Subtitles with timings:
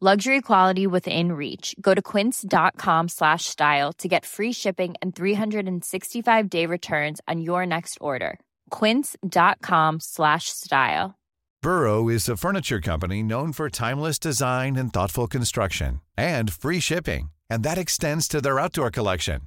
[0.00, 1.74] Luxury quality within reach.
[1.80, 7.66] Go to quince.com slash style to get free shipping and 365 day returns on your
[7.66, 8.38] next order.
[8.70, 11.18] Quince.com slash style.
[11.62, 17.30] Burrow is a furniture company known for timeless design and thoughtful construction and free shipping,
[17.50, 19.40] and that extends to their outdoor collection.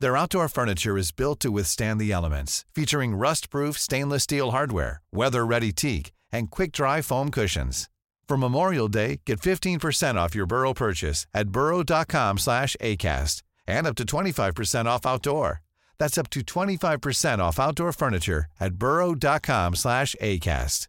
[0.00, 5.72] Their outdoor furniture is built to withstand the elements, featuring rust-proof stainless steel hardware, weather-ready
[5.72, 7.88] teak, and quick-dry foam cushions.
[8.28, 13.96] For Memorial Day, get 15% off your Burrow purchase at burrow.com slash ACAST and up
[13.96, 15.62] to 25% off outdoor.
[15.98, 20.88] That's up to 25% off outdoor furniture at burrow.com slash ACAST.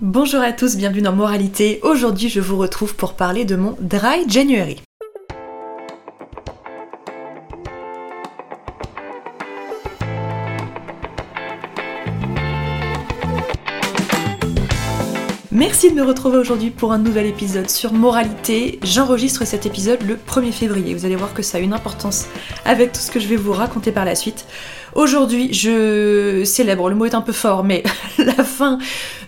[0.00, 1.78] Bonjour à tous, bienvenue dans Moralité.
[1.82, 4.82] Aujourd'hui, je vous retrouve pour parler de mon Dry January.
[15.54, 18.78] Merci de me retrouver aujourd'hui pour un nouvel épisode sur moralité.
[18.82, 20.94] J'enregistre cet épisode le 1er février.
[20.94, 22.26] Vous allez voir que ça a une importance
[22.64, 24.46] avec tout ce que je vais vous raconter par la suite.
[24.94, 27.82] Aujourd'hui, je célèbre, le mot est un peu fort, mais
[28.18, 28.78] la fin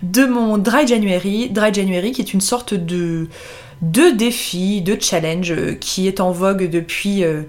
[0.03, 1.51] de mon Dry January.
[1.51, 3.29] Dry January qui est une sorte de,
[3.83, 7.43] de défi, de challenge euh, qui est en vogue depuis euh,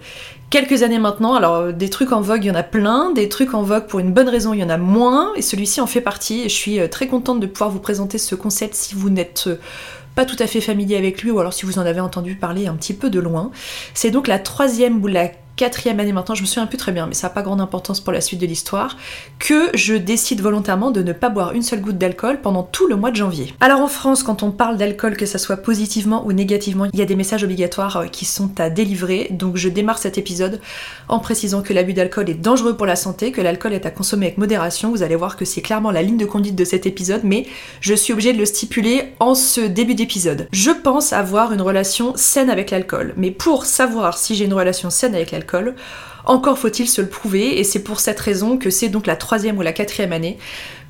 [0.49, 1.35] quelques années maintenant.
[1.35, 3.99] Alors des trucs en vogue, il y en a plein, des trucs en vogue pour
[3.99, 6.41] une bonne raison, il y en a moins, et celui-ci en fait partie.
[6.41, 9.45] Et je suis euh, très contente de pouvoir vous présenter ce concept si vous n'êtes
[9.47, 9.59] euh,
[10.15, 12.67] pas tout à fait familier avec lui, ou alors si vous en avez entendu parler
[12.67, 13.51] un petit peu de loin.
[13.93, 17.07] C'est donc la troisième ou la quatrième année maintenant, je me souviens plus très bien,
[17.07, 18.97] mais ça n'a pas grande importance pour la suite de l'histoire,
[19.39, 22.95] que je décide volontairement de ne pas boire une seule goutte d'alcool pendant tout le
[22.95, 23.53] mois de janvier.
[23.61, 27.01] Alors en France, quand on parle d'alcool, que ça soit positivement ou négativement, il y
[27.01, 30.59] a des messages obligatoires euh, qui sont à délivrer, donc je démarre cet épisode
[31.07, 34.27] en précisant que l'abus d'alcool est dangereux pour la santé, que l'alcool est à consommer
[34.27, 37.21] avec modération, vous allez voir que c'est clairement la ligne de conduite de cet épisode,
[37.23, 37.45] mais
[37.79, 40.47] je suis obligée de le stipuler en ce début d'épisode.
[40.51, 44.89] Je pense avoir une relation saine avec l'alcool, mais pour savoir si j'ai une relation
[44.89, 45.44] saine avec l'alcool,
[46.25, 49.57] encore faut-il se le prouver, et c'est pour cette raison que c'est donc la troisième
[49.57, 50.37] ou la quatrième année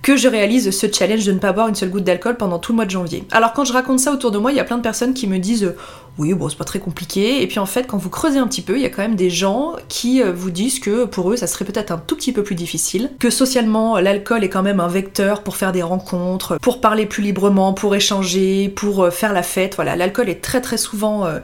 [0.02, 2.74] que je réalise ce challenge de ne pas boire une seule goutte d'alcool pendant tout
[2.74, 3.24] le mois de janvier.
[3.32, 5.26] Alors quand je raconte ça autour de moi, il y a plein de personnes qui
[5.26, 5.74] me disent
[6.18, 7.42] oui, bon, c'est pas très compliqué.
[7.42, 9.16] Et puis en fait, quand vous creusez un petit peu, il y a quand même
[9.16, 12.32] des gens qui euh, vous disent que pour eux, ça serait peut-être un tout petit
[12.32, 16.58] peu plus difficile, que socialement, l'alcool est quand même un vecteur pour faire des rencontres,
[16.62, 19.76] pour parler plus librement, pour échanger, pour euh, faire la fête.
[19.76, 21.40] Voilà, l'alcool est très très souvent euh,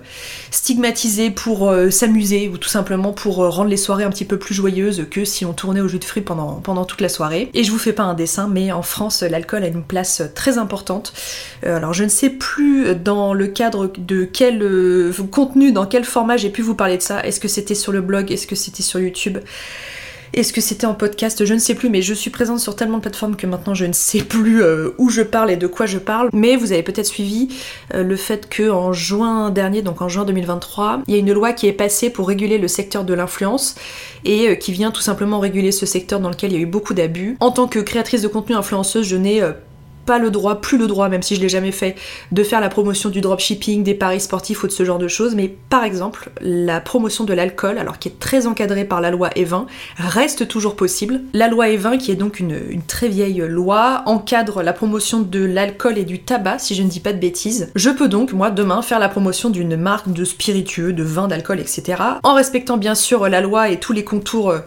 [0.52, 5.08] stigmatisé pour s'amuser ou tout simplement pour rendre les soirées un petit peu plus joyeuses
[5.10, 7.50] que si on tournait au jus de fruits pendant, pendant toute la soirée.
[7.54, 10.58] Et je vous fais pas un dessin, mais en France, l'alcool a une place très
[10.58, 11.14] importante.
[11.64, 14.61] alors je ne sais plus dans le cadre de quel
[15.32, 17.26] contenu, dans quel format j'ai pu vous parler de ça.
[17.26, 18.32] Est-ce que c'était sur le blog?
[18.32, 19.40] Est-ce que c'était sur YouTube?
[20.34, 21.44] Est-ce que c'était en podcast?
[21.44, 23.86] Je ne sais plus, mais je suis présente sur tellement de plateformes que maintenant je
[23.86, 26.30] ne sais plus euh, où je parle et de quoi je parle.
[26.32, 27.50] Mais vous avez peut-être suivi
[27.94, 31.34] euh, le fait que en juin dernier, donc en juin 2023, il y a une
[31.34, 33.76] loi qui est passée pour réguler le secteur de l'influence
[34.24, 36.66] et euh, qui vient tout simplement réguler ce secteur dans lequel il y a eu
[36.66, 37.36] beaucoup d'abus.
[37.42, 39.42] En tant que créatrice de contenu influenceuse, je n'ai
[40.06, 41.96] pas le droit, plus le droit, même si je l'ai jamais fait,
[42.32, 45.36] de faire la promotion du dropshipping, des paris sportifs ou de ce genre de choses.
[45.36, 49.30] Mais par exemple, la promotion de l'alcool, alors qui est très encadrée par la loi
[49.30, 49.66] E20,
[49.98, 51.22] reste toujours possible.
[51.34, 55.98] La loi E20, qui est donc une, très vieille loi, encadre la promotion de l'alcool
[55.98, 57.72] et du tabac, si je ne dis pas de bêtises.
[57.76, 61.60] Je peux donc, moi, demain, faire la promotion d'une marque de spiritueux, de vin, d'alcool,
[61.60, 62.02] etc.
[62.24, 64.60] En respectant bien sûr la loi et tous les contours euh,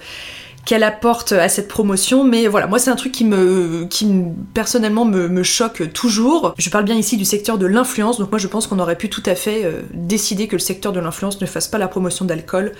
[0.64, 2.24] qu'elle apporte à cette promotion.
[2.24, 4.06] Mais voilà, moi c'est un truc qui me, qui
[4.54, 6.54] personnellement me, choque toujours.
[6.58, 9.10] Je parle bien ici du secteur de l'influence, donc moi je pense qu'on aurait pu
[9.10, 12.24] tout à fait euh, décider que le secteur de l'influence ne fasse pas la promotion
[12.24, 12.72] d'alcool,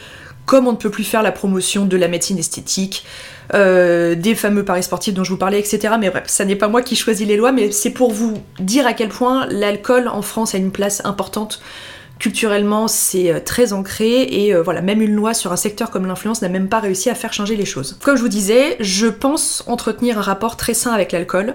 [0.47, 3.05] comme on ne peut plus faire la promotion de la médecine esthétique,
[3.53, 5.95] euh, des fameux paris sportifs dont je vous parlais, etc.
[6.01, 8.87] Mais bref, ça n'est pas moi qui choisis les lois, mais c'est pour vous dire
[8.87, 11.61] à quel point l'alcool en France a une place importante
[12.19, 16.07] culturellement c'est euh, très ancré et euh, voilà, même une loi sur un secteur comme
[16.07, 17.99] l'influence n'a même pas réussi à faire changer les choses.
[18.03, 21.55] Comme je vous disais, je pense entretenir un rapport très sain avec l'alcool.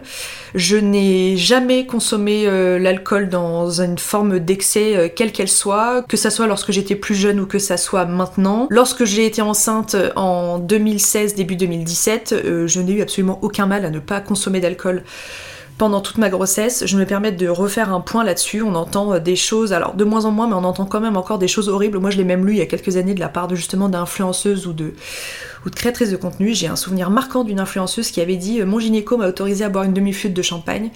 [0.55, 6.29] Je n'ai jamais consommé euh, l'alcool dans une forme d'excès quelle qu'elle soit, que ça
[6.29, 8.67] soit lorsque j'étais plus jeune ou que ça soit maintenant.
[8.69, 12.35] Lorsque j'ai été enceinte en 2016, début 2017,
[12.65, 15.03] je n'ai eu absolument aucun mal à ne pas consommer d'alcool
[15.79, 16.85] pendant toute ma grossesse.
[16.85, 18.61] Je me permets de refaire un point là-dessus.
[18.61, 21.17] On entend euh, des choses, alors de moins en moins, mais on entend quand même
[21.17, 21.97] encore des choses horribles.
[21.97, 23.89] Moi, je l'ai même lu il y a quelques années de la part de justement
[23.89, 24.93] d'influenceuses ou de,
[25.65, 26.53] ou de créatrices de contenu.
[26.53, 29.69] J'ai un souvenir marquant d'une influenceuse qui avait dit euh, Mon gynéco m'a autorisé à
[29.69, 30.91] boire une demi-flûte de champagne.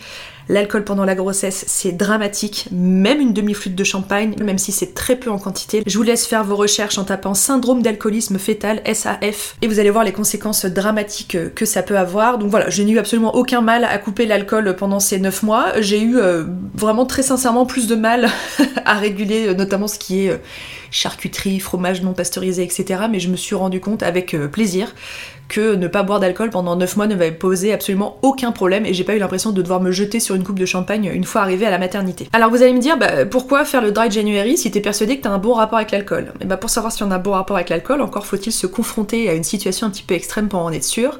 [0.50, 5.16] L'alcool pendant la grossesse, c'est dramatique, même une demi-flûte de champagne, même si c'est très
[5.16, 5.84] peu en quantité.
[5.86, 9.90] Je vous laisse faire vos recherches en tapant syndrome d'alcoolisme fœtal, SAF, et vous allez
[9.90, 12.40] voir les conséquences dramatiques que ça peut avoir.
[12.40, 15.80] Donc voilà, je n'ai eu absolument aucun mal à couper l'alcool pendant ces 9 mois.
[15.80, 16.44] J'ai eu euh,
[16.76, 18.28] vraiment très sincèrement plus de mal
[18.86, 20.38] à réguler euh, notamment ce qui est euh,
[20.94, 23.04] charcuterie, fromage non pasteurisé, etc.
[23.12, 24.94] Mais je me suis rendu compte avec plaisir
[25.54, 28.94] que ne pas boire d'alcool pendant 9 mois ne m'avait posé absolument aucun problème et
[28.96, 31.42] j'ai pas eu l'impression de devoir me jeter sur une coupe de champagne une fois
[31.42, 32.28] arrivée à la maternité.
[32.34, 35.22] Alors vous allez me dire, bah, pourquoi faire le dry January si t'es persuadé que
[35.22, 36.34] t'as un bon rapport avec l'alcool?
[36.42, 38.66] Et bah pour savoir si on a un bon rapport avec l'alcool, encore faut-il se
[38.66, 41.20] confronter à une situation un petit peu extrême pour en être sûr.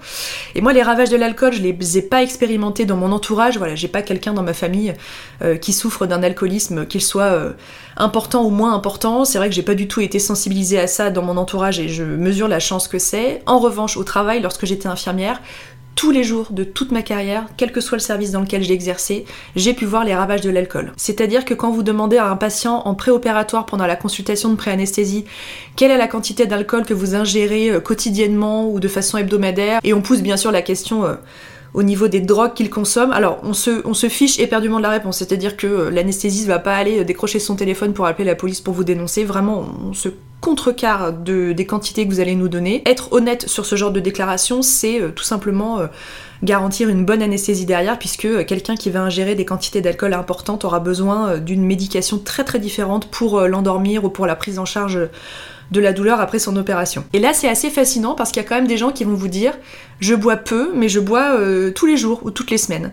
[0.56, 3.76] Et moi les ravages de l'alcool, je les ai pas expérimentés dans mon entourage, voilà,
[3.76, 4.96] j'ai pas quelqu'un dans ma famille
[5.44, 7.52] euh, qui souffre d'un alcoolisme, qu'il soit euh,
[7.98, 9.26] important ou moins important.
[9.26, 11.88] C'est vrai que j'ai pas du tout été sensibilisée à ça dans mon entourage et
[11.88, 13.44] je mesure la chance que c'est.
[13.46, 15.42] En revanche, au travail, lorsque j'étais infirmière,
[15.96, 18.74] tous les jours de toute ma carrière, quel que soit le service dans lequel j'ai
[18.74, 19.26] exercé,
[19.56, 20.92] j'ai pu voir les ravages de l'alcool.
[20.98, 25.26] C'est-à-dire que quand vous demandez à un patient en préopératoire pendant la consultation de préanesthésie
[25.76, 29.94] quelle est la quantité d'alcool que vous ingérez euh, quotidiennement ou de façon hebdomadaire, et
[29.94, 31.16] on pousse bien sûr la question euh,
[31.74, 33.12] au niveau des drogues qu'il consomme.
[33.12, 37.00] Alors, on se, fiche éperdument de la réponse, c'est-à-dire que euh, l'anesthésiste va pas aller
[37.00, 39.24] euh, décrocher son téléphone pour appeler la police pour vous dénoncer.
[39.24, 40.10] Vraiment, on se
[40.40, 42.84] contrecarre de, des quantités que vous allez nous donner.
[42.86, 45.80] Être honnête sur ce genre de déclaration, c'est euh, tout simplement
[46.44, 50.82] garantir une bonne anesthésie derrière, puisque quelqu'un qui va ingérer des quantités d'alcool importantes aura
[50.82, 55.00] besoin d'une médication très très différente pour l'endormir ou pour la prise en charge
[55.74, 57.04] de la douleur après son opération.
[57.12, 59.16] Et là, c'est assez fascinant parce qu'il y a quand même des gens qui vont
[59.16, 59.54] vous dire
[60.00, 62.92] je bois peu, mais je bois euh, tous les jours ou toutes les semaines.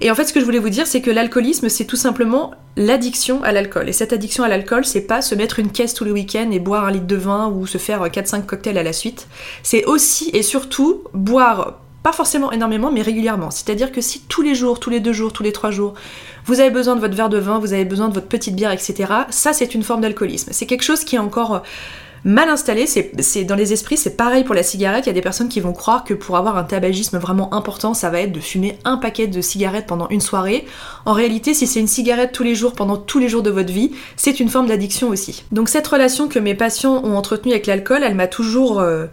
[0.00, 2.52] Et en fait, ce que je voulais vous dire, c'est que l'alcoolisme, c'est tout simplement
[2.76, 3.88] l'addiction à l'alcool.
[3.88, 6.58] Et cette addiction à l'alcool, c'est pas se mettre une caisse tous les week-ends et
[6.58, 9.26] boire un litre de vin ou se faire 4-5 cocktails à la suite.
[9.62, 13.50] C'est aussi et surtout boire pas forcément énormément, mais régulièrement.
[13.50, 15.94] C'est-à-dire que si tous les jours, tous les deux jours, tous les trois jours,
[16.46, 18.72] vous avez besoin de votre verre de vin, vous avez besoin de votre petite bière,
[18.72, 20.50] etc., ça c'est une forme d'alcoolisme.
[20.52, 21.62] C'est quelque chose qui est encore
[22.24, 25.20] mal installé, c'est dans les esprits, c'est pareil pour la cigarette, il y a des
[25.20, 28.40] personnes qui vont croire que pour avoir un tabagisme vraiment important, ça va être de
[28.40, 30.66] fumer un paquet de cigarettes pendant une soirée.
[31.04, 33.72] En réalité, si c'est une cigarette tous les jours pendant tous les jours de votre
[33.72, 35.44] vie, c'est une forme d'addiction aussi.
[35.52, 38.80] Donc cette relation que mes patients ont entretenue avec l'alcool, elle m'a toujours...
[38.80, 39.06] Euh,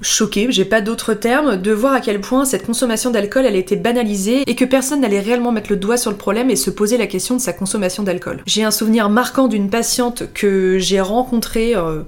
[0.00, 3.76] choquée, j'ai pas d'autres termes, de voir à quel point cette consommation d'alcool elle était
[3.76, 6.98] banalisée et que personne n'allait réellement mettre le doigt sur le problème et se poser
[6.98, 8.42] la question de sa consommation d'alcool.
[8.46, 12.02] J'ai un souvenir marquant d'une patiente que j'ai rencontrée euh,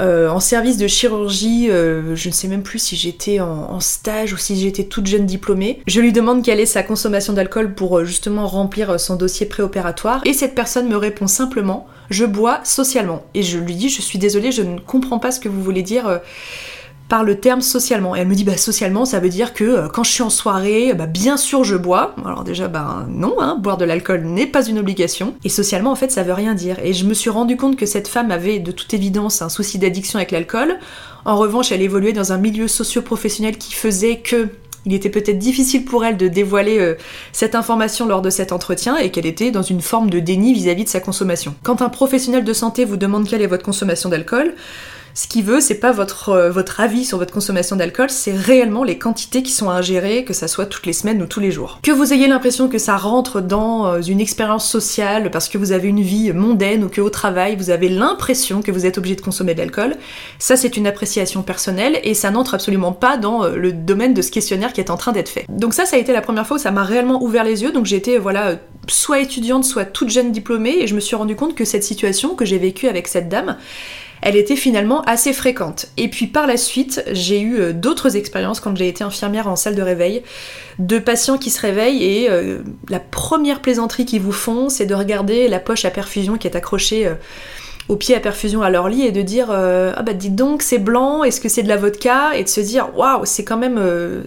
[0.00, 4.32] euh, en service de chirurgie, euh, je ne sais même plus si j'étais en, stage
[4.32, 5.80] ou si j'étais toute jeune diplômée.
[5.86, 10.32] Je lui demande quelle est sa consommation d'alcool pour justement remplir son dossier préopératoire et
[10.32, 13.24] cette personne me répond simplement je bois socialement.
[13.34, 15.82] Et je lui dis je suis désolée, je ne comprends pas ce que vous voulez
[15.82, 16.20] dire
[17.08, 18.16] par le terme socialement.
[18.16, 20.30] Et elle me dit, bah socialement, ça veut dire que euh, quand je suis en
[20.30, 22.14] soirée, bah bien sûr je bois.
[22.24, 25.34] Alors déjà, bah non, hein, boire de l'alcool n'est pas une obligation.
[25.44, 26.76] Et socialement, en fait, ça veut rien dire.
[26.82, 29.78] Et je me suis rendu compte que cette femme avait de toute évidence un souci
[29.78, 30.78] d'addiction avec l'alcool.
[31.24, 34.48] En revanche, elle évoluait dans un milieu socio-professionnel qui faisait que
[34.86, 36.94] il était peut-être difficile pour elle de dévoiler euh,
[37.32, 40.68] cette information lors de cet entretien et qu'elle était dans une forme de déni vis
[40.68, 41.54] à -vis de sa consommation.
[41.62, 44.54] Quand un professionnel de santé vous demande quelle est votre consommation d'alcool,
[45.14, 48.82] ce qu'il veut, c'est pas votre, euh, votre avis sur votre consommation d'alcool, c'est réellement
[48.82, 51.78] les quantités qui sont ingérées, que ça soit toutes les semaines ou tous les jours.
[51.82, 55.70] Que vous ayez l'impression que ça rentre dans euh, une expérience sociale parce que vous
[55.70, 59.14] avez une vie mondaine ou que au travail vous avez l'impression que vous êtes obligé
[59.14, 59.96] de consommer de l'alcool,
[60.40, 64.22] ça c'est une appréciation personnelle et ça n'entre absolument pas dans euh, le domaine de
[64.22, 65.46] ce questionnaire qui est en train d'être fait.
[65.48, 67.70] Donc ça, ça a été la première fois où ça m'a réellement ouvert les yeux,
[67.70, 68.56] donc j'étais voilà
[68.88, 72.34] soit étudiante, soit toute jeune diplômée et je me suis rendu compte que cette situation
[72.34, 73.56] que j'ai vécue avec cette dame,
[74.24, 75.86] elle était finalement assez fréquente.
[75.98, 79.54] Et puis par la suite, j'ai eu euh, d'autres expériences quand j'ai été infirmière en
[79.54, 80.22] salle de réveil,
[80.78, 84.94] de patients qui se réveillent et euh, la première plaisanterie qu'ils vous font, c'est de
[84.94, 87.14] regarder la poche à perfusion qui est accrochée euh,
[87.88, 90.78] au pied à perfusion à leur lit et de dire ah bah dites donc c'est
[90.78, 92.34] blanc est-ce que c'est de la vodka?
[92.34, 93.78] et de se dire waouh c'est quand même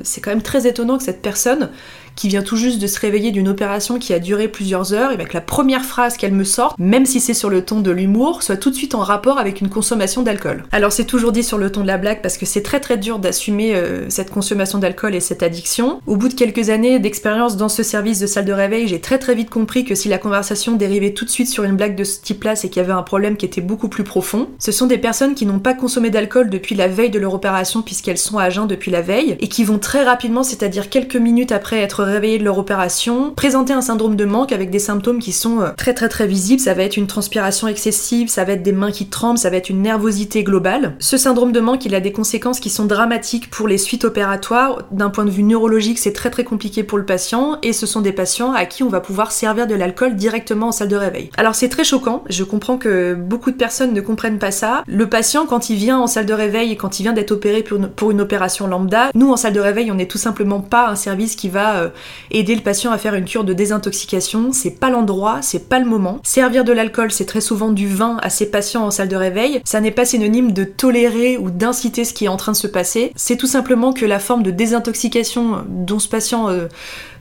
[0.04, 1.72] c'est quand même très étonnant que cette personne
[2.18, 5.18] qui vient tout juste de se réveiller d'une opération qui a duré plusieurs heures, et
[5.18, 7.92] bien que la première phrase qu'elle me sorte, même si c'est sur le ton de
[7.92, 10.66] l'humour, soit tout de suite en rapport avec une consommation d'alcool.
[10.72, 12.98] Alors c'est toujours dit sur le ton de la blague parce que c'est très très
[12.98, 16.02] dur d'assumer euh, cette consommation d'alcool et cette addiction.
[16.08, 19.20] Au bout de quelques années d'expérience dans ce service de salle de réveil, j'ai très
[19.20, 22.04] très vite compris que si la conversation dérivait tout de suite sur une blague de
[22.04, 24.50] ce type-là, c'est qu'il y avait un problème qui était beaucoup plus profond.
[24.58, 27.84] Ce sont des personnes qui n'ont pas consommé d'alcool depuis la veille de leur opération
[27.84, 31.52] puisqu'elles sont à jeun depuis la veille et qui vont très rapidement, c'est-à-dire quelques minutes
[31.52, 35.32] après être réveillées de leur opération, présenter un syndrome de manque avec des symptômes qui
[35.32, 36.62] sont euh, très très très visibles.
[36.62, 39.58] Ça va être une transpiration excessive, ça va être des mains qui tremblent, ça va
[39.58, 40.96] être une nervosité globale.
[41.00, 44.84] Ce syndrome de manque, il a des conséquences qui sont dramatiques pour les suites opératoires.
[44.92, 48.02] D'un point de vue neurologique, c'est très très compliqué pour le patient et ce sont
[48.02, 51.30] des patients à qui on va pouvoir servir de l'alcool directement en salle de réveil.
[51.38, 54.84] Alors c'est très choquant, je comprends que beaucoup de personnes ne comprennent pas ça.
[54.88, 57.64] Le patient, quand il vient en salle de réveil et quand il vient d'être opéré
[57.64, 60.96] pour une, opération lambda, nous en salle de réveil, on n'est tout simplement pas un
[60.96, 61.90] service qui va euh,
[62.32, 64.52] aider le patient à faire une cure de désintoxication.
[64.52, 66.20] C'est pas l'endroit, c'est pas le moment.
[66.24, 69.62] Servir de l'alcool, c'est très souvent du vin à ces patients en salle de réveil.
[69.66, 72.68] Ça n'est pas synonyme de tolérer ou d'inciter ce qui est en train de se
[72.68, 73.12] passer.
[73.16, 76.68] C'est tout simplement que la forme de désintoxication dont ce patient euh,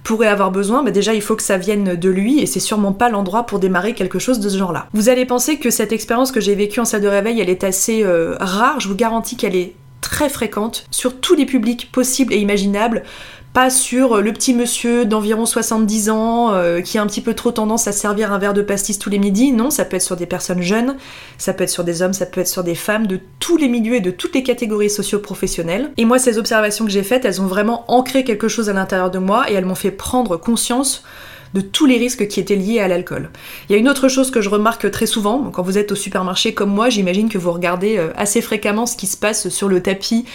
[0.06, 2.92] pourrait avoir besoin, mais déjà il faut que ça vienne de lui et c'est sûrement
[2.92, 4.86] pas l'endroit pour démarrer quelque chose de ce genre-là.
[4.92, 7.64] Vous allez penser que cette expérience que j'ai vécue en salle de réveil, elle est
[7.64, 12.32] assez euh, rare, je vous garantis qu'elle est très fréquente sur tous les publics possibles
[12.32, 13.02] et imaginables
[13.56, 17.52] pas sur le petit monsieur d'environ 70 ans euh, qui a un petit peu trop
[17.52, 19.50] tendance à servir un verre de pastis tous les midis.
[19.50, 20.96] Non, ça peut être sur des personnes jeunes,
[21.38, 23.68] ça peut être sur des hommes, ça peut être sur des femmes de tous les
[23.68, 25.90] milieux et de toutes les catégories socio-professionnelles.
[25.96, 29.10] Et moi, ces observations que j'ai faites, elles ont vraiment ancré quelque chose à l'intérieur
[29.10, 31.02] de moi et elles m'ont fait prendre conscience
[31.56, 33.30] de tous les risques qui étaient liés à l'alcool.
[33.68, 35.94] Il y a une autre chose que je remarque très souvent, quand vous êtes au
[35.94, 39.68] supermarché comme moi, j'imagine que vous regardez euh, assez fréquemment ce qui se passe sur
[39.68, 40.26] le tapis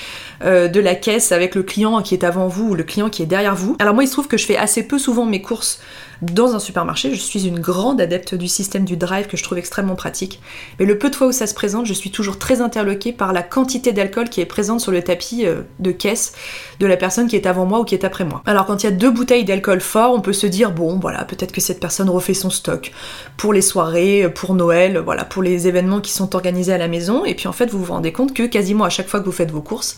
[0.43, 3.21] euh, de la caisse avec le client qui est avant vous ou le client qui
[3.21, 3.75] est derrière vous.
[3.77, 5.79] Alors moi il se trouve que je fais assez peu souvent mes courses
[6.21, 7.13] dans un supermarché.
[7.13, 10.39] Je suis une grande adepte du système du drive que je trouve extrêmement pratique.
[10.79, 13.33] Mais le peu de fois où ça se présente, je suis toujours très interloquée par
[13.33, 16.33] la quantité d'alcool qui est présente sur le tapis euh, de caisse
[16.79, 18.41] de la personne qui est avant moi ou qui est après moi.
[18.45, 21.51] Alors quand il y a deux bouteilles d'alcool fort, on peut se dire bon peut-être
[21.51, 22.91] que cette personne refait son stock
[23.37, 27.25] pour les soirées, pour Noël, voilà, pour les événements qui sont organisés à la maison.
[27.25, 29.31] Et puis en fait, vous vous rendez compte que quasiment à chaque fois que vous
[29.31, 29.95] faites vos courses,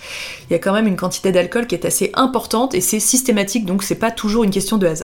[0.50, 3.66] il y a quand même une quantité d'alcool qui est assez importante et c'est systématique,
[3.66, 5.04] donc c'est pas toujours une question de hasard.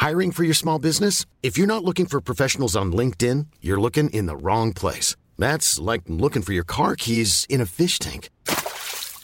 [0.00, 1.24] Hiring for your small business?
[1.42, 5.16] If you're not looking for professionals on LinkedIn, you're looking in the wrong place.
[5.36, 8.30] That's like looking for your car keys in a fish tank.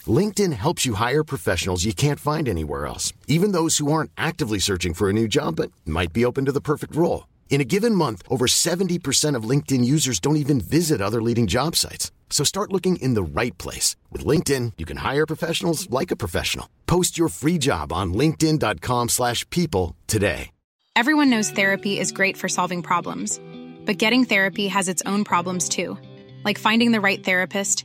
[0.09, 4.59] LinkedIn helps you hire professionals you can't find anywhere else, even those who aren't actively
[4.59, 7.29] searching for a new job but might be open to the perfect role.
[7.51, 11.77] In a given month, over 70% of LinkedIn users don't even visit other leading job
[11.77, 12.11] sites.
[12.31, 13.95] So start looking in the right place.
[14.11, 16.69] With LinkedIn, you can hire professionals like a professional.
[16.87, 20.51] Post your free job on linkedin.com slash people today.
[20.95, 23.41] Everyone knows therapy is great for solving problems.
[23.87, 25.99] But getting therapy has its own problems too.
[26.45, 27.85] Like finding the right therapist,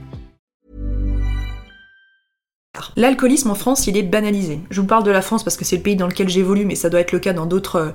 [2.95, 4.59] L'alcoolisme en France, il est banalisé.
[4.69, 6.75] Je vous parle de la France parce que c'est le pays dans lequel j'évolue, mais
[6.75, 7.89] ça doit être le cas dans d'autres euh,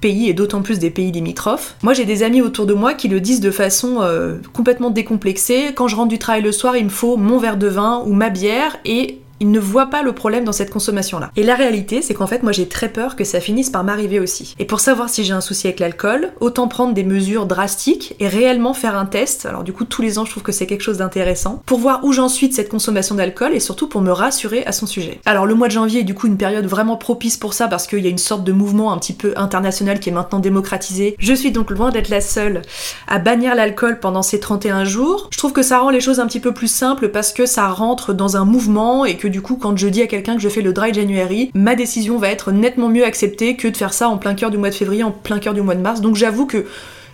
[0.00, 1.76] pays et d'autant plus des pays limitrophes.
[1.82, 5.72] Moi, j'ai des amis autour de moi qui le disent de façon euh, complètement décomplexée.
[5.74, 8.12] Quand je rentre du travail le soir, il me faut mon verre de vin ou
[8.12, 11.32] ma bière et il ne voit pas le problème dans cette consommation-là.
[11.34, 14.20] Et la réalité, c'est qu'en fait, moi j'ai très peur que ça finisse par m'arriver
[14.20, 14.54] aussi.
[14.60, 18.28] Et pour savoir si j'ai un souci avec l'alcool, autant prendre des mesures drastiques et
[18.28, 19.44] réellement faire un test.
[19.44, 22.04] Alors du coup, tous les ans, je trouve que c'est quelque chose d'intéressant pour voir
[22.04, 25.20] où j'en suis de cette consommation d'alcool et surtout pour me rassurer à son sujet.
[25.24, 27.88] Alors le mois de janvier est du coup une période vraiment propice pour ça parce
[27.88, 31.16] qu'il y a une sorte de mouvement un petit peu international qui est maintenant démocratisé.
[31.18, 32.62] Je suis donc loin d'être la seule
[33.08, 35.26] à bannir l'alcool pendant ces 31 jours.
[35.32, 37.66] Je trouve que ça rend les choses un petit peu plus simples parce que ça
[37.66, 40.48] rentre dans un mouvement et que du coup, quand je dis à quelqu'un que je
[40.48, 44.08] fais le dry January, ma décision va être nettement mieux acceptée que de faire ça
[44.08, 46.00] en plein cœur du mois de février, en plein cœur du mois de mars.
[46.00, 46.66] Donc j'avoue que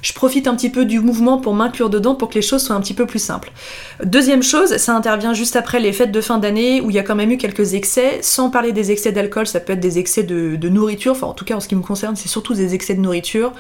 [0.02, 2.76] je profite un petit peu du mouvement pour m'inclure dedans pour que les choses soient
[2.76, 3.50] un petit peu plus simples.
[4.04, 7.02] Deuxième chose, ça intervient juste après les fêtes de fin d'année où il y a
[7.02, 8.18] quand même eu quelques excès.
[8.22, 11.12] Sans parler des excès d'alcool, ça peut être des excès de, nourriture.
[11.12, 13.52] Enfin, en tout cas, en ce qui me concerne, c'est surtout des excès de nourriture.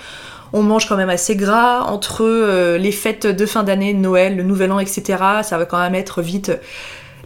[0.52, 4.42] On mange quand même assez gras entre euh, les fêtes de fin d'année, Noël, le
[4.42, 5.02] Nouvel An, etc.
[5.42, 6.52] Ça va quand même être vite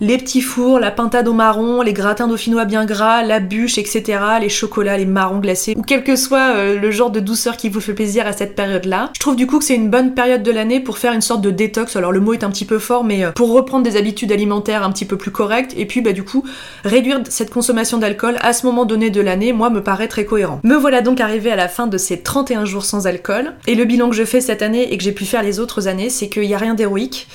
[0.01, 4.19] les petits fours, la pintade au marron, les gratins dauphinois bien gras, la bûche, etc.,
[4.41, 7.69] les chocolats, les marrons glacés, ou quel que soit euh, le genre de douceur qui
[7.69, 9.11] vous fait plaisir à cette période-là.
[9.15, 11.41] Je trouve du coup que c'est une bonne période de l'année pour faire une sorte
[11.41, 11.97] de détox.
[11.97, 14.83] Alors le mot est un petit peu fort, mais euh, pour reprendre des habitudes alimentaires
[14.83, 16.45] un petit peu plus correctes, et puis bah du coup
[16.85, 20.61] réduire cette consommation d'alcool à ce moment donné de l'année, moi me paraît très cohérent.
[20.65, 23.85] Me voilà donc arrivé à la fin de ces 31 jours sans alcool, et le
[23.85, 26.29] bilan que je fais cette année et que j'ai pu faire les autres années, c'est
[26.29, 27.29] qu'il n'y a rien d'héroïque.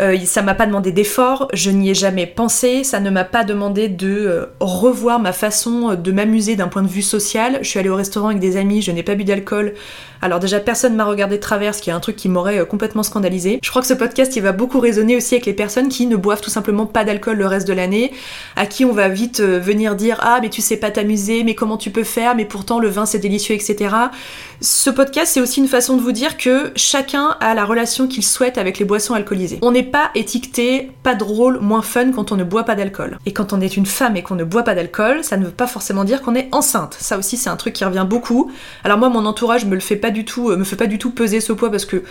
[0.00, 3.42] Euh, ça m'a pas demandé d'effort, je n'y ai jamais pensé, ça ne m'a pas
[3.42, 7.58] demandé de euh, revoir ma façon de m'amuser d'un point de vue social.
[7.62, 9.74] Je suis allée au restaurant avec des amis, je n'ai pas bu d'alcool,
[10.20, 12.64] alors déjà, personne m'a regardé de travers, ce qui est un truc qui m'aurait euh,
[12.64, 13.60] complètement scandalisé.
[13.62, 16.16] Je crois que ce podcast, il va beaucoup résonner aussi avec les personnes qui ne
[16.16, 18.12] boivent tout simplement pas d'alcool le reste de l'année,
[18.56, 21.54] à qui on va vite euh, venir dire ah mais tu sais pas t'amuser, mais
[21.54, 23.94] comment tu peux faire, mais pourtant le vin c'est délicieux, etc.
[24.60, 28.24] Ce podcast, c'est aussi une façon de vous dire que chacun a la relation qu'il
[28.24, 29.60] souhaite avec les boissons alcoolisées.
[29.62, 33.18] On n'est pas étiqueté pas drôle, moins fun quand on ne boit pas d'alcool.
[33.24, 35.52] Et quand on est une femme et qu'on ne boit pas d'alcool, ça ne veut
[35.52, 36.96] pas forcément dire qu'on est enceinte.
[36.98, 38.50] Ça aussi, c'est un truc qui revient beaucoup.
[38.82, 40.98] Alors moi, mon entourage me le fait pas du tout, euh, me fait pas du
[40.98, 42.02] tout peser ce poids parce que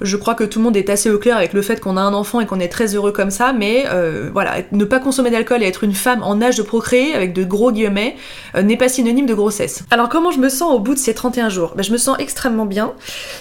[0.00, 2.00] je crois que tout le monde est assez au clair avec le fait qu'on a
[2.00, 5.30] un enfant et qu'on est très heureux comme ça, mais euh, voilà, ne pas consommer
[5.30, 8.16] d'alcool et être une femme en âge de procréer, avec de gros guillemets,
[8.54, 9.84] euh, n'est pas synonyme de grossesse.
[9.90, 11.72] Alors comment je me sens au bout de ces 31 jours?
[11.76, 12.92] Bah, Je me sens extrêmement bien.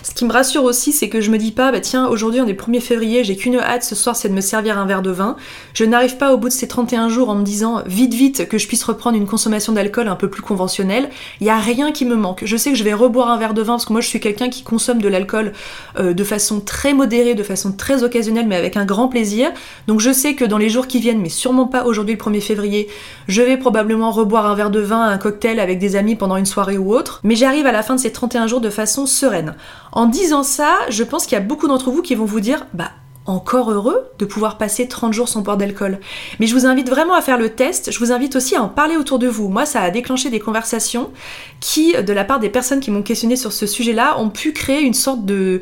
[0.04, 2.48] Ce qui me rassure aussi, c'est que je me dis pas, bah tiens, aujourd'hui on
[2.48, 5.12] est 1er février, j'ai qu'une hâte ce soir, c'est de me servir un verre de
[5.12, 5.36] vin.
[5.74, 8.58] Je n'arrive pas au bout de ces 31 jours en me disant vite vite que
[8.58, 11.10] je puisse reprendre une consommation d'alcool un peu plus conventionnelle.
[11.40, 12.44] Il y a rien qui me manque.
[12.46, 14.20] Je sais que je vais reboire un verre de vin parce que moi je suis
[14.20, 15.54] quelqu'un qui consomme de l'alcool
[16.00, 19.52] euh, de façon très modérée, de façon très occasionnelle, mais avec un grand plaisir.
[19.88, 22.42] Donc je sais que dans les jours qui viennent, mais sûrement pas aujourd'hui le 1er
[22.42, 22.88] février,
[23.28, 26.48] je vais probablement reboire un verre de vin, un cocktail avec des amis pendant une
[26.48, 27.22] soirée ou autre.
[27.24, 29.56] Mais j'arrive à la fin de ces 31 jours de façon sereine.
[29.92, 32.66] En disant ça, je pense qu'il y a beaucoup d'entre vous qui vont vous dire,
[32.74, 32.90] bah
[33.30, 36.00] encore heureux de pouvoir passer 30 jours sans boire d'alcool.
[36.40, 38.68] Mais je vous invite vraiment à faire le test, je vous invite aussi à en
[38.68, 39.50] parler autour de vous.
[39.50, 41.12] Moi, ça a déclenché des conversations
[41.60, 44.82] qui, de la part des personnes qui m'ont questionné sur ce sujet-là, ont pu créer
[44.82, 45.62] une sorte de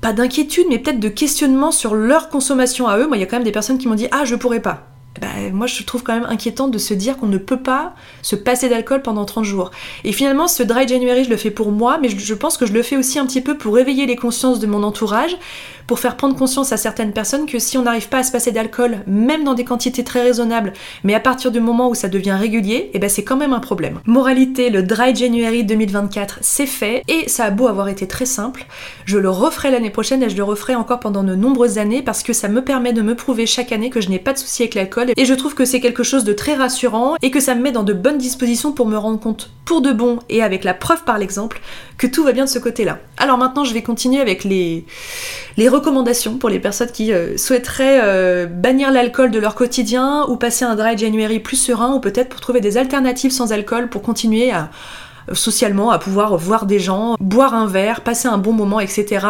[0.00, 3.06] pas d'inquiétude, mais peut-être de questionnement sur leur consommation à eux.
[3.06, 4.95] Moi, il y a quand même des personnes qui m'ont dit Ah, je pourrais pas.
[5.20, 8.36] Bah, moi je trouve quand même inquiétant de se dire qu'on ne peut pas se
[8.36, 9.70] passer d'alcool pendant 30 jours.
[10.04, 12.72] Et finalement, ce dry January, je le fais pour moi, mais je, pense que je
[12.72, 15.36] le fais aussi un petit peu pour réveiller les consciences de mon entourage,
[15.86, 18.52] pour faire prendre conscience à certaines personnes que si on n'arrive pas à se passer
[18.52, 20.72] d'alcool, même dans des quantités très raisonnables,
[21.04, 23.52] mais à partir du moment où ça devient régulier, et eh ben c'est quand même
[23.52, 24.00] un problème.
[24.06, 28.66] Moralité, le dry January 2024, c'est fait, et ça a beau avoir été très simple,
[29.04, 32.22] je le referai l'année prochaine et je le referai encore pendant de nombreuses années parce
[32.22, 34.62] que ça me permet de me prouver chaque année que je n'ai pas de souci
[34.62, 37.54] avec l'alcool et je trouve que c'est quelque chose de très rassurant et que ça
[37.54, 40.64] me met dans de bonnes dispositions pour me rendre compte pour de bon et avec
[40.64, 41.60] la preuve par l'exemple
[41.98, 42.98] que tout va bien de ce côté-là.
[43.16, 44.84] Alors maintenant je vais continuer avec les,
[45.68, 50.64] recommandations pour les personnes qui euh, souhaiteraient euh, bannir l'alcool de leur quotidien ou passer
[50.64, 54.50] un dry January plus serein ou peut-être pour trouver des alternatives sans alcool pour continuer
[54.50, 54.70] à
[55.32, 59.26] socialement, à pouvoir voir des gens, boire un verre, passer un bon moment, etc.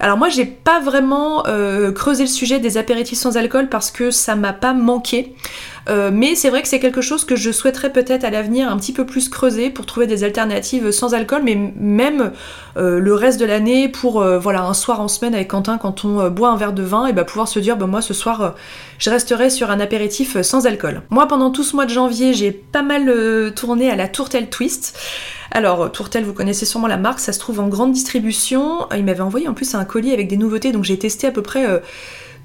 [0.00, 4.10] Alors moi, j'ai pas vraiment euh, creusé le sujet des apéritifs sans alcool parce que
[4.10, 5.34] ça m'a pas manqué.
[5.88, 8.76] Euh, mais c'est vrai que c'est quelque chose que je souhaiterais peut-être à l'avenir un
[8.76, 12.32] petit peu plus creuser pour trouver des alternatives sans alcool, mais même
[12.76, 16.28] euh, le reste de l'année pour voilà un soir en semaine avec Quentin quand on
[16.30, 18.54] boit un verre de vin et bah pouvoir se dire bah moi ce soir
[18.98, 21.02] je resterai sur un apéritif sans alcool.
[21.10, 24.98] Moi pendant tout ce mois de janvier j'ai pas mal tourné à la tourtelle twist.
[25.52, 28.86] Alors, Tourtel, vous connaissez sûrement la marque, ça se trouve en grande distribution.
[28.94, 31.42] Il m'avait envoyé en plus un colis avec des nouveautés, donc j'ai testé à peu
[31.42, 31.78] près euh,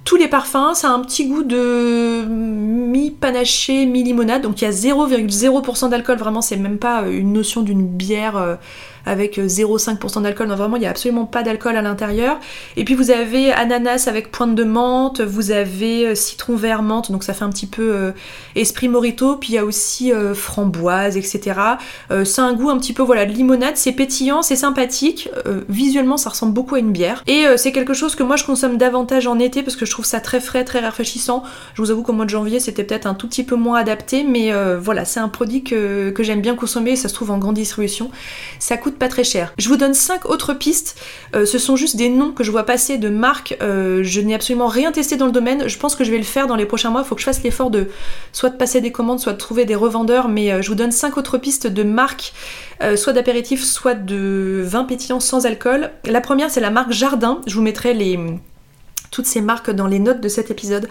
[0.03, 0.73] tous les parfums.
[0.73, 6.41] Ça a un petit goût de mi-panaché, mi-limonade, donc il y a 0,0% d'alcool, vraiment,
[6.41, 8.57] c'est même pas une notion d'une bière.
[9.07, 10.47] Euh, avec 0,5% euh, d'alcool.
[10.47, 12.39] Non, vraiment, il n'y a absolument pas d'alcool à l'intérieur.
[12.77, 17.11] Et puis vous avez ananas avec pointe de menthe, vous avez euh, citron vert menthe,
[17.11, 18.11] donc ça fait un petit peu euh,
[18.55, 19.35] esprit morito.
[19.35, 21.59] Puis il y a aussi framboise, etc.
[22.23, 25.29] c'est un goût un petit peu voilà de limonade, c'est pétillant, c'est sympathique.
[25.69, 27.23] visuellement, ça ressemble beaucoup à une bière.
[27.27, 30.05] Et c'est quelque chose que moi je consomme davantage en été parce que je trouve
[30.05, 31.43] ça très frais, très rafraîchissant.
[31.73, 34.23] Je vous avoue qu'au mois de janvier, c'était peut-être un tout petit peu moins adapté,
[34.23, 36.95] mais voilà, c'est un produit que, que j'aime bien consommer.
[36.95, 38.11] Ça se trouve en grande distribution.
[38.59, 39.54] Ça coûte pas très cher.
[39.58, 40.99] Je vous donne 5 autres pistes.
[41.36, 43.58] Euh, ce sont juste des noms que je vois passer de marques.
[43.62, 45.67] Euh, je n'ai absolument rien testé dans le domaine.
[45.67, 47.01] Je pense que je vais le faire dans les prochains mois.
[47.01, 47.88] Il faut que je fasse l'effort de
[48.32, 50.27] soit de passer des commandes, soit de trouver des revendeurs.
[50.27, 52.34] Mais euh, je vous donne 5 autres pistes de marques,
[52.95, 55.91] soit d'apéritifs, soit de vins pétillants sans alcool.
[56.06, 57.41] La première, c'est la marque Jardin.
[57.45, 58.17] Je vous mettrai les
[59.12, 60.88] toutes ces marques dans les notes de cet épisode.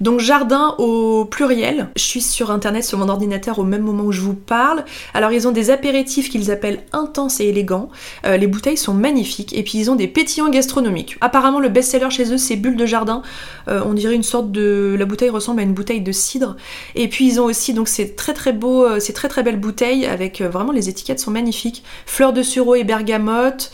[0.00, 1.88] Donc jardin au pluriel.
[1.96, 4.84] Je suis sur internet sur mon ordinateur au même moment où je vous parle.
[5.12, 7.90] Alors ils ont des apéritifs qu'ils appellent intenses et élégants.
[8.24, 11.16] Euh, les bouteilles sont magnifiques et puis ils ont des pétillants gastronomiques.
[11.20, 13.22] Apparemment le best-seller chez eux c'est Bulle de jardin.
[13.66, 16.56] Euh, on dirait une sorte de la bouteille ressemble à une bouteille de cidre.
[16.94, 20.06] Et puis ils ont aussi donc c'est très très beau, c'est très très belle bouteille
[20.06, 21.82] avec vraiment les étiquettes sont magnifiques.
[22.06, 23.72] Fleurs de sureau et bergamote.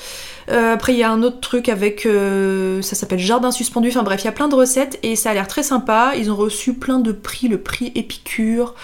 [0.51, 2.07] Euh, après, il y a un autre truc avec.
[2.07, 3.89] Euh, ça s'appelle Jardin suspendu.
[3.89, 6.13] Enfin bref, il y a plein de recettes et ça a l'air très sympa.
[6.17, 8.75] Ils ont reçu plein de prix le prix Épicure,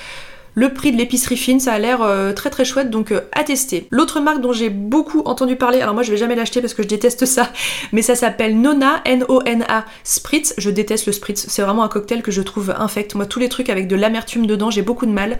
[0.57, 3.45] le prix de l'épicerie fine, ça a l'air euh, très très chouette, donc euh, à
[3.45, 3.87] tester.
[3.91, 6.83] L'autre marque dont j'ai beaucoup entendu parler, alors moi je vais jamais l'acheter parce que
[6.83, 7.53] je déteste ça,
[7.93, 10.55] mais ça s'appelle Nona, N-O-N-A Spritz.
[10.57, 13.15] Je déteste le Spritz, c'est vraiment un cocktail que je trouve infect.
[13.15, 15.39] Moi tous les trucs avec de l'amertume dedans, j'ai beaucoup de mal.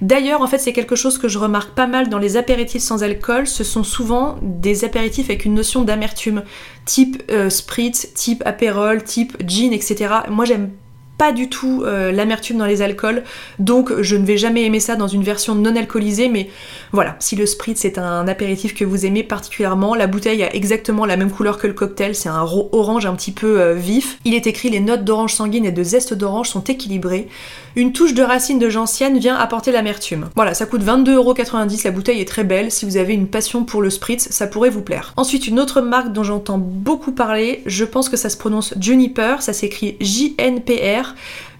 [0.00, 3.04] D'ailleurs, en fait, c'est quelque chose que je remarque pas mal dans les apéritifs sans
[3.04, 6.42] alcool, ce sont souvent des apéritifs avec une notion d'amertume,
[6.86, 10.12] type euh, Spritz, type apérol, type gin, etc.
[10.28, 10.70] Moi j'aime
[11.18, 13.22] pas du tout euh, l'amertume dans les alcools,
[13.58, 16.50] donc je ne vais jamais aimer ça dans une version non alcoolisée, mais
[16.92, 21.06] voilà, si le spritz c'est un apéritif que vous aimez particulièrement, la bouteille a exactement
[21.06, 24.18] la même couleur que le cocktail, c'est un orange un petit peu euh, vif.
[24.24, 27.28] Il est écrit les notes d'orange sanguine et de zeste d'orange sont équilibrées.
[27.76, 30.30] Une touche de racine de gentiane vient apporter l'amertume.
[30.34, 33.82] Voilà, ça coûte 22,90€, la bouteille est très belle, si vous avez une passion pour
[33.82, 35.12] le spritz, ça pourrait vous plaire.
[35.16, 39.42] Ensuite, une autre marque dont j'entends beaucoup parler, je pense que ça se prononce Juniper,
[39.42, 41.05] ça s'écrit J-N-P-R,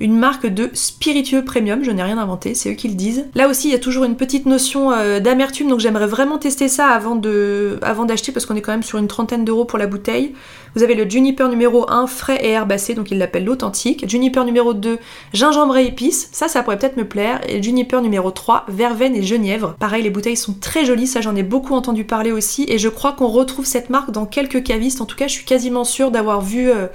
[0.01, 3.27] une marque de spiritueux premium, je n'ai rien inventé, c'est eux qui le disent.
[3.35, 6.69] Là aussi, il y a toujours une petite notion euh, d'amertume, donc j'aimerais vraiment tester
[6.69, 10.33] ça avant d'acheter parce qu'on est quand même sur une trentaine d'euros pour la bouteille.
[10.77, 14.07] Vous avez le Juniper numéro 1 frais et herbacé, donc il l'appelle l'authentique.
[14.07, 14.99] Juniper numéro 2
[15.33, 17.41] gingembre et épices, ça ça pourrait peut-être me plaire.
[17.49, 19.75] Et Juniper numéro 3 verveine et genièvre.
[19.79, 22.67] Pareil, les bouteilles sont très jolies, ça j'en ai beaucoup entendu parler aussi.
[22.69, 25.01] Et je crois qu'on retrouve cette marque dans quelques cavistes.
[25.01, 26.89] En tout cas, je suis quasiment sûre d'avoir vu euh,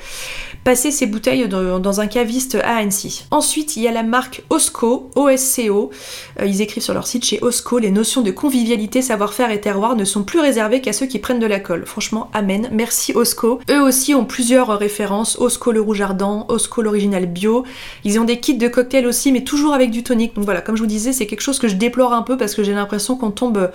[0.64, 3.25] passer ces bouteilles dans, un caviste à Annecy.
[3.32, 5.91] Ensuite, il y a la marque Osco, OSCO.
[6.39, 9.95] Euh, ils écrivent sur leur site chez Osco les notions de convivialité, savoir-faire et terroir
[9.95, 11.86] ne sont plus réservées qu'à ceux qui prennent de la colle.
[11.86, 12.69] Franchement, amen.
[12.71, 13.60] Merci Osco.
[13.69, 17.63] Eux aussi ont plusieurs références, Osco le rouge ardent, Osco l'original bio.
[18.04, 20.36] Ils ont des kits de cocktails aussi, mais toujours avec du tonique.
[20.36, 22.56] Donc voilà, comme je vous disais, c'est quelque chose que je déplore un peu parce
[22.56, 23.71] que j'ai l'impression qu'on tombe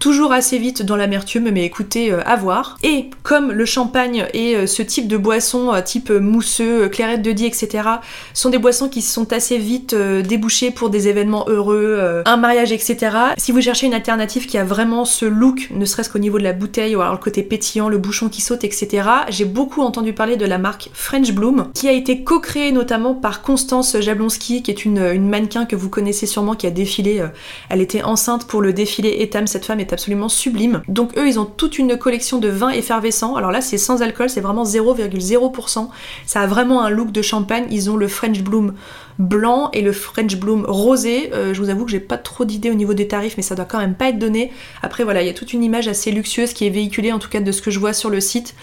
[0.00, 2.78] toujours assez vite dans l'amertume, mais écoutez, euh, à voir.
[2.82, 7.32] Et comme le champagne et euh, ce type de boissons, euh, type mousseux, clairette de
[7.32, 7.84] Die, etc.,
[8.32, 13.16] sont des boissons qui sont assez vite débouchées pour des événements heureux, un mariage, etc.,
[13.36, 16.44] si vous cherchez une alternative qui a vraiment ce look, ne serait-ce qu'au niveau de
[16.44, 20.14] la bouteille, ou alors le côté pétillant, le bouchon qui saute, etc., j'ai beaucoup entendu
[20.14, 24.70] parler de la marque French Bloom, qui a été co-créée notamment par Constance Jablonski, qui
[24.70, 27.22] est une, une mannequin que vous connaissez sûrement, qui a défilé,
[27.68, 30.82] elle était enceinte pour le défilé Etam, cette femme est absolument sublime.
[30.88, 33.36] Donc eux, ils ont toute une collection de vins effervescents.
[33.36, 35.88] Alors là, c'est sans alcool, c'est vraiment 0,0%.
[36.26, 37.66] Ça a vraiment un look de champagne.
[37.70, 38.74] Ils ont le French Bloom
[39.18, 41.30] blanc et le French Bloom rosé.
[41.34, 43.54] Euh, je vous avoue que j'ai pas trop d'idées au niveau des tarifs, mais ça
[43.54, 44.52] doit quand même pas être donné.
[44.82, 47.28] Après voilà, il y a toute une image assez luxueuse qui est véhiculée, en tout
[47.28, 48.54] cas de ce que je vois sur le site.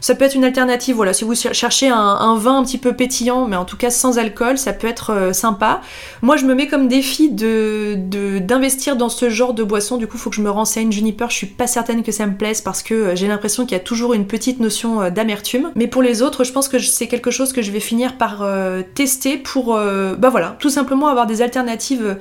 [0.00, 3.46] Ça peut être une alternative, voilà, si vous cherchez un, vin un petit peu pétillant,
[3.46, 5.80] mais en tout cas sans alcool, ça peut être euh, sympa.
[6.22, 7.96] Moi, je me mets comme défi de
[8.38, 10.92] d'investir dans ce genre de boisson, du coup, il faut que je me renseigne.
[10.92, 13.72] Juniper, je suis pas certaine que ça me plaise parce que euh, j'ai l'impression qu'il
[13.72, 15.70] y a toujours une petite notion euh, d'amertume.
[15.74, 18.46] Mais pour les autres, je pense que c'est quelque chose que je vais finir par
[18.94, 22.16] tester pour, bah voilà, tout simplement avoir des alternatives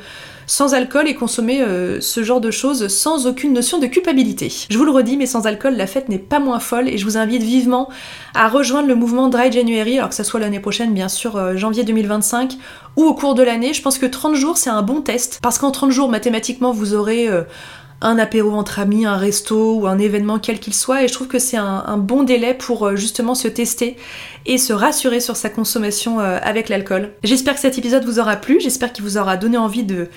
[0.47, 4.51] sans alcool et consommer euh, ce genre de choses sans aucune notion de culpabilité.
[4.69, 7.05] Je vous le redis, mais sans alcool, la fête n'est pas moins folle et je
[7.05, 7.89] vous invite vivement
[8.33, 11.57] à rejoindre le mouvement Dry January, alors que ça soit l'année prochaine, bien sûr, euh,
[11.57, 12.57] janvier 2025,
[12.95, 13.73] ou au cours de l'année.
[13.73, 16.93] Je pense que 30 jours, c'est un bon test, parce qu'en 30 jours, mathématiquement, vous
[16.95, 17.27] aurez...
[17.27, 17.43] Euh,
[18.01, 21.27] un apéro entre amis, un resto ou un événement quel qu'il soit et je trouve
[21.27, 23.97] que c'est un, bon délai pour justement se tester
[24.45, 27.09] et se rassurer sur sa consommation avec l'alcool.
[27.23, 30.09] J'espère que cet épisode vous aura plu, j'espère qu'il vous aura donné envie de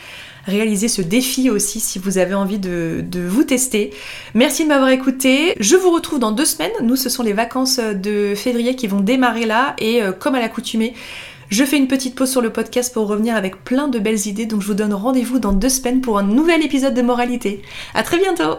[0.46, 3.92] réaliser ce défi aussi si vous avez envie de, vous tester.
[4.34, 5.54] Merci de m'avoir écouté.
[5.60, 6.72] Je vous retrouve dans deux semaines.
[6.82, 10.40] Nous, ce sont les vacances de février qui vont démarrer là et euh, comme à
[10.40, 10.94] l'accoutumée,
[11.50, 14.46] je fais une petite pause sur le podcast pour revenir avec plein de belles idées,
[14.46, 17.62] donc je vous donne rendez-vous dans deux semaines pour un nouvel épisode de Moralité.
[17.94, 18.58] À très bientôt